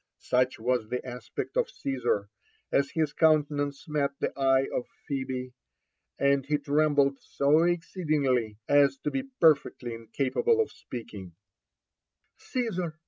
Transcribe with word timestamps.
Such 0.17 0.57
was 0.57 0.89
the 0.89 1.05
aspect 1.05 1.55
of 1.55 1.69
Caesar 1.69 2.27
as 2.71 2.89
his 2.89 3.13
countenance 3.13 3.87
met 3.87 4.09
the 4.19 4.33
eye 4.35 4.65
o{ 4.73 4.81
Phebe, 5.07 5.53
and 6.17 6.41
be 6.41 6.57
trembled 6.57 7.19
so 7.21 7.61
exceedingly 7.65 8.57
as 8.67 8.97
to 9.03 9.11
be 9.11 9.21
perfectly 9.39 9.93
incapable 9.93 10.59
of 10.59 10.71
speaking, 10.71 11.35
*' 11.87 12.37
Caesar 12.49 12.97